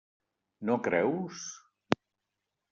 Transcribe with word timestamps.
No 0.69 0.77
creus? 0.87 1.45